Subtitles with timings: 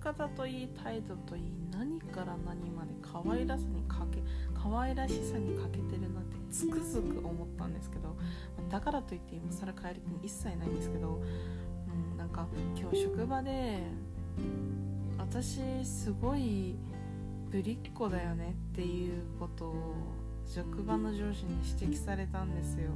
[0.00, 4.22] 方といい態度といい何から何まで可愛らしさにかけ
[4.54, 8.16] 可愛らしさに欠けてるなってつくづく思ったんですけど
[8.70, 11.22] だからといって今更帰る気一切ないんですけど、
[12.12, 13.82] うん、なんか今日職場で
[15.18, 16.76] 私すごい
[17.50, 19.74] ぶりっ子だよねっていうことを
[20.46, 22.90] 職場の上司に指摘されたんですよ。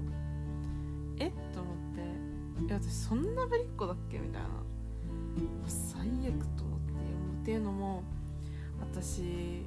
[1.19, 1.29] え？
[1.29, 2.03] っと思って
[2.71, 4.49] 「え私そんなぶりっ子だっけ?」みたいな。
[5.67, 6.64] 最悪と。
[7.45, 8.03] っていうのも
[8.81, 9.63] 私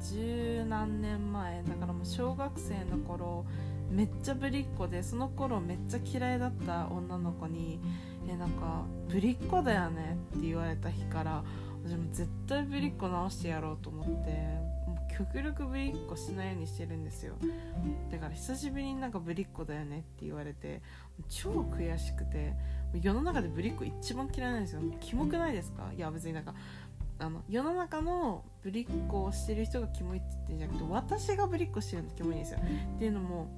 [0.00, 3.44] 十何年前だからもう小学生の頃
[3.90, 7.80] めっちゃぶりっ子でその頃めっちゃ嫌いだった女の子に
[8.26, 11.44] 「えなんかぶりっ子だよね」って言われた日から
[11.84, 14.73] 私も絶対ぶりっ子直してやろうと思って。
[15.16, 17.34] 極力ぶりっ子しないようにしてるんですよ。
[18.10, 20.82] だから久しぶりになんかぶりっ子だよねって言われて
[21.28, 22.54] 超悔しくて
[23.00, 24.82] 世の中でぶりっ子一番嫌いなんですよ。
[25.00, 25.90] キモくないですか？
[25.96, 26.54] いや別になんか
[27.18, 32.60] あの世の中のぶりっ子をしてる人がキモいって言ってるんじゃなくて私がぶりっ子してるのキモいんですよ。
[32.96, 33.48] っていうのも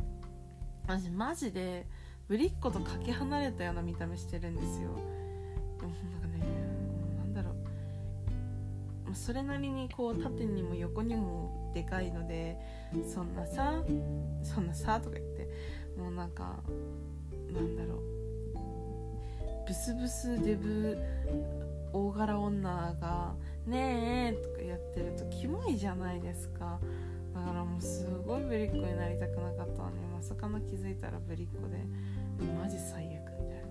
[0.86, 1.86] 私マジで
[2.28, 4.90] ぶりっ子とかけ離れたような見た目してるんですよ。
[5.80, 6.44] でもなんかね
[9.16, 12.56] それなりにこう縦にも横にもでかいので
[13.04, 13.82] そんなさ
[14.42, 15.48] そんなさとか言って
[15.98, 16.62] もうなんか
[17.52, 18.02] なんだろう。
[19.66, 20.96] ブスブスデブ
[21.92, 23.34] 大柄女が
[23.66, 26.78] 「ねえ」とかやってるとキモいじゃないですか。
[27.34, 31.84] だからもうすごいぶりっ子になりたくなかったのにまさかの気づいたらぶりっ子で
[32.62, 33.62] マジ最悪みたい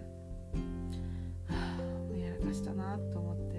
[1.47, 1.55] な。
[1.55, 1.77] は
[2.13, 3.54] あやらかしたなと思って。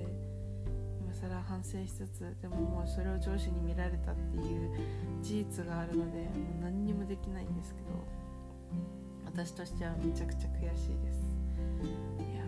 [1.18, 4.70] それは反省しつつでももうそれを上司に見られたっていう
[5.22, 6.24] 事実があるのでも
[6.60, 7.86] う何にもできないんですけど
[9.24, 11.36] 私としてはめちゃくちゃ悔しいです。
[12.18, 12.44] いや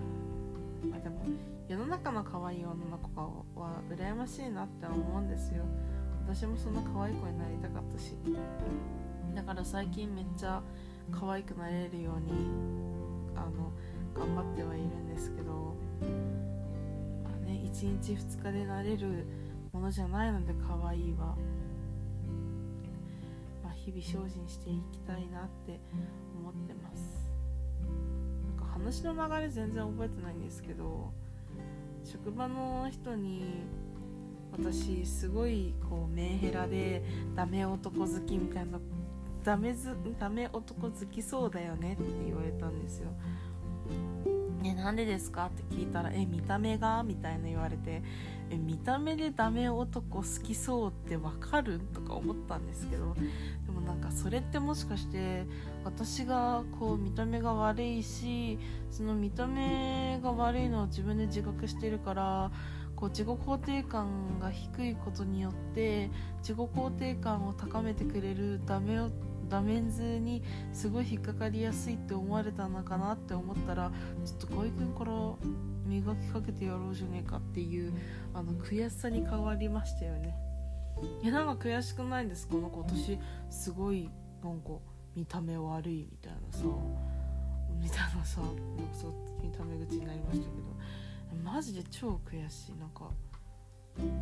[0.91, 1.23] まあでも
[1.67, 5.65] 世の中の可愛い女の子は羨ましいなって思うんですよ。
[6.27, 8.15] 私もそんな可愛い子になりたかったし。
[9.34, 10.62] だから最近めっちゃ
[11.11, 12.97] 可愛くなれるように
[17.78, 19.25] 1日2日でなれる
[19.72, 21.37] ものじゃないので可愛いは、
[23.62, 25.78] まあ、日々精進していきたいなって
[26.37, 27.31] 思ってます。
[28.59, 31.12] なんか話の流れ全然覚えてないんですけど
[32.03, 33.62] 職場の人に
[34.50, 37.05] 私すごいこうメンヘラで
[37.37, 38.81] ダメ男好きみたいな
[39.45, 43.10] ダメずダメ男好きそうだよねって言われたんですよ。
[44.63, 45.47] ね、なんでですか？
[45.47, 48.03] って聞いたら「え見た目が?」みたいな言われて
[48.51, 55.47] 「え見た目でダメ男好きそうってわかる?」とか思ったんですけどでもなんかそれってもしかして
[55.85, 58.59] 私がこう見た目が悪いし
[58.91, 62.51] その見た目が悪いのを自分で自覚してるから
[62.97, 69.13] こう自己肯定感が低いことによって自己肯定感を高めてくれるダメ男
[69.48, 70.42] ダメンズに
[70.72, 73.91] すごい引っかかりやすいって思われたのかなって思ったら
[74.25, 75.12] ちょっと河合君から
[75.86, 77.92] 磨きかけてやろうじゃねえかっていう
[78.34, 80.34] あの悔しさに変わりましたよね。
[81.22, 82.54] いやなんか悔しくないんですか？
[82.56, 83.19] なんか私
[83.50, 84.10] すごい
[84.42, 84.70] なんか
[85.14, 86.65] 見た目悪いみたいなさ
[87.80, 88.54] みたいなさなんか
[88.92, 90.69] そう見た目口になりましたけど。
[91.44, 92.76] マジで超悔しい。
[92.76, 93.10] なんか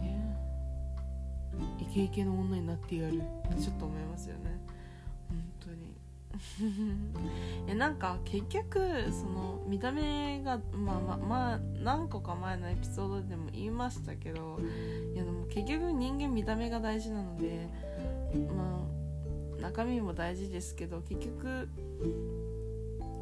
[0.03, 0.21] え
[1.81, 4.61] イケイケの女になってやるってちょっと思いますよね。
[5.67, 5.97] 当に。
[7.67, 8.79] えなんか結局
[9.11, 14.59] その見た目がまあまあまあ何個か前のエピソードでも言いましたけど
[15.15, 17.69] いやでも結局人間見た目が大事なので
[18.55, 18.87] ま
[19.59, 21.69] あ中身も大事ですけど結局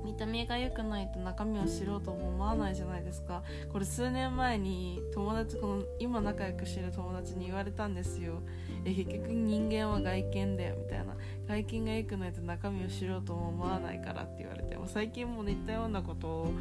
[0.04, 3.42] 見た目が良くないと中身を知ろうとも思わないじゃないですか。
[3.72, 8.42] これ数年前に友達この今仲良くしてる友達に言われたんですよ。
[8.84, 10.76] え結局人間は外見だよ。
[10.76, 11.16] みたいな。
[11.48, 14.74] 外見が良くないと中身を知ろうとも思わないからって言われて。
[14.84, 16.52] も最近も似たようなことを、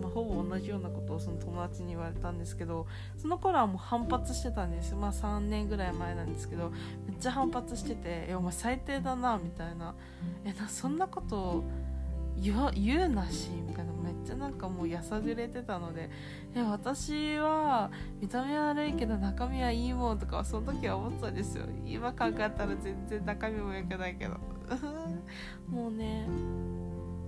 [0.00, 2.86] まあ、ほぼ同じようなことをその友達に言われたんですけど
[3.16, 4.94] その頃はもう反発してたんです。
[4.94, 6.70] まあ3年ぐらい前なんですけど
[7.06, 9.94] めっちゃ反発してて「えお前最低だな」みたいな
[10.44, 11.64] 「えなそんなことを
[12.40, 16.10] 言うなしみたいなめっちゃなんかもうやさぐれてたので
[16.54, 17.90] え私は
[18.20, 21.66] 見た目悪いけど中身はいいもんとかその時は思ってたんですよ。
[21.84, 24.38] 今考えたら全然中身も良くないけど。
[25.68, 26.26] もうね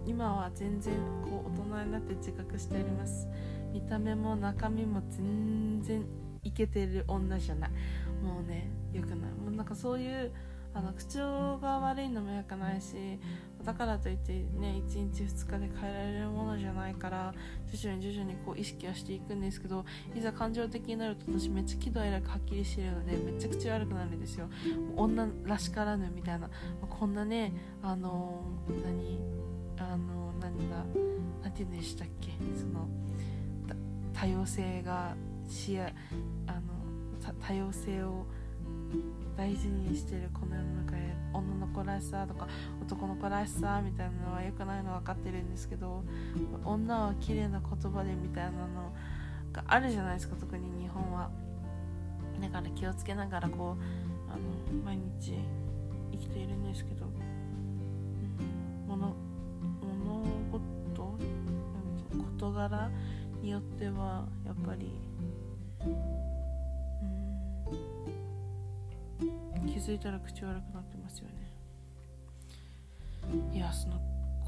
[0.07, 0.95] 今は全然
[1.25, 3.29] こう大人になって自覚しております。
[3.73, 6.05] 見た目も中身も全然
[6.43, 7.71] イケてる女じゃない。
[8.23, 9.19] もうねよくない。
[9.33, 10.33] もうなんかそういう
[10.75, 12.95] あの口調が悪いのもよくないし
[13.65, 17.35] だからといってね1日2日で変えられるものじゃないから
[17.71, 19.85] 徐々に徐々にこう意識はしていくんですけど
[20.15, 24.49] いざ感情的になると私めっちゃ喜怒哀楽はっきりしてるのでめっちゃ口悪くなるんですよ。
[24.97, 26.51] 女らしからぬみたいな。
[26.89, 27.53] こんなね
[27.83, 28.43] あの
[28.85, 29.21] 何
[29.79, 30.77] あの何だ
[31.43, 32.89] 何て言うんでしたっけその
[34.13, 35.15] 多様性が
[35.49, 35.83] しあ
[36.53, 38.27] の多様性を
[39.37, 40.99] 大事にしてるこの世の中で
[41.33, 42.47] 女の子らしさとか
[42.83, 46.05] 男の子らしさみたいなのは良くないの分かってるんですけど
[46.65, 48.93] 女は綺麗な言葉でみたいなの
[49.53, 51.31] があるじゃないですか特に日本は。
[52.41, 55.35] だから気をつけながらこうあの毎日
[56.11, 59.15] 生きているんですけど、うん、物
[59.81, 61.19] 物事
[62.41, 62.91] 事柄
[63.41, 64.91] によってはやっぱり
[69.83, 71.33] づいたら口悪くなってますよね。
[73.53, 74.01] いやその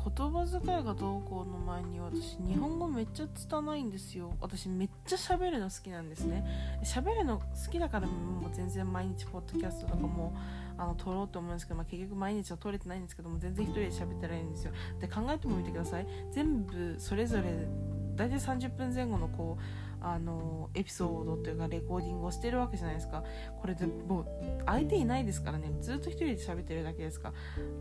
[0.05, 4.37] 言葉遣いがどうこうの前に私日本語めっちゃ拙いんですよ。
[4.41, 6.45] 私めっちゃ喋るの好きなんですね。
[6.85, 10.37] 喋るの好きだからもう全然毎日ポッドキャストとかも
[10.77, 14.73] あの撮ろうと思うんですけど、まあ、結局毎日は撮れてないんですけども全然一人で喋ってられるんですよ。
[15.01, 16.07] で考えてもみてください。
[16.33, 17.67] 全部それぞれ
[18.15, 19.63] 大体30分前後のこう
[20.05, 23.25] あのエピソードというかレコーディングをしてるわけじゃないですか。
[23.61, 24.27] これでもう
[24.67, 25.73] 相手いないですからね。
[25.81, 27.33] ずっと一人で喋ってるだけですか。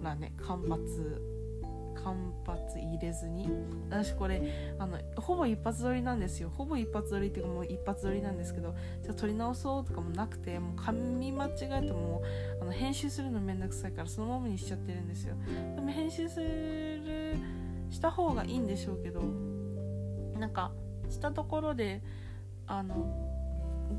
[0.02, 0.82] らね間髪
[1.96, 3.50] 間髪入れずに。
[3.90, 4.42] 私これ
[4.80, 6.50] あのほぼ一発撮りなんですよ。
[6.50, 12.24] ほぼ一発撮りっていうかもう一発撮りなんですけどじゃあ撮り直そうとかもなくてもう噛み間違えても
[12.62, 15.36] あの編集するのめんどくさいからそのままにしちゃってるんですよ。
[15.76, 17.36] でも編集する
[17.90, 19.22] した方がいいんでしょうけど
[20.40, 20.72] なんか
[21.14, 22.02] したところで
[22.68, 22.96] あの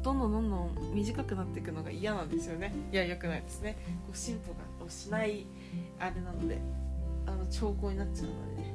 [0.02, 2.74] どんどんどんどん短くなっていくのが嫌なんですよね。
[2.92, 3.76] いや良くないですね。
[4.06, 4.52] こう進歩
[4.84, 5.46] がしない
[5.98, 6.58] あれなので
[7.26, 8.74] あの兆候になっちゃうのでね。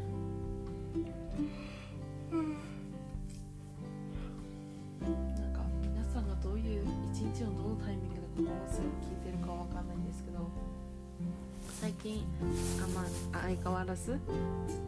[5.01, 10.39] なんか皆さんがどういう一日のどのタイミングでこの音声を聞いてるかわかんないんですけど
[11.81, 12.23] 最近
[12.83, 13.01] あま
[13.39, 14.19] あ相変わらずずっ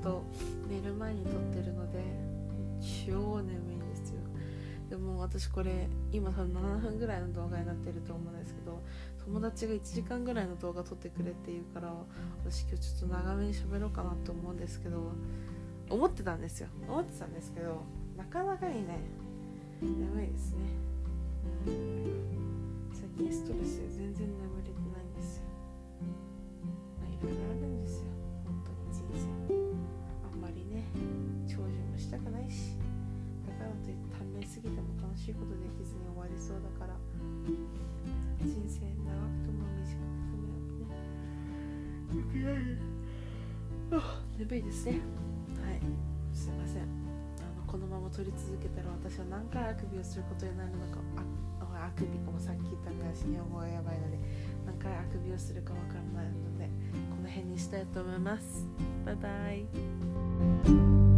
[0.03, 0.24] と
[0.69, 2.00] 寝る前に撮ってるので
[2.81, 4.22] 超眠いんですよ。
[4.89, 8.81] でも私これ今多分7分ぐらいの動画になってると思うんですけど
[9.24, 11.94] 友達が1時間ぐらいの動画撮ってくれって言うから
[12.44, 15.13] 私今日ちょっと長めに喋ろうかなと思うんですけど
[15.89, 16.68] 思ってたんですよ。
[16.89, 17.83] 思ってたんですけど
[18.18, 19.00] なかなかにね
[19.81, 20.60] 眠いですね、
[22.94, 24.81] 最近ストレスで全然眠れて
[33.83, 36.95] といって短命すぎても楽しいことできずに終わりそうだから
[38.42, 40.48] 人生長くとも短くとも
[42.45, 42.78] ね。
[44.38, 45.00] 眠いですね。
[45.62, 45.81] はい。
[46.33, 46.83] すいません。
[46.83, 46.86] あ
[47.57, 51.01] のこのまま取り続けたら私は何回あくびをすることになるのか
[51.81, 54.18] ああくびもさっき言ったから日本語がやばいので
[54.66, 56.66] 何回あくびをするかわからないので
[57.10, 58.66] この辺にしたいと思います。
[59.06, 61.11] バイバイ